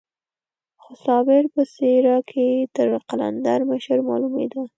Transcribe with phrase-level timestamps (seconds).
[0.81, 4.61] خو صابر په څېره کې تر قلندر مشر معلومېده.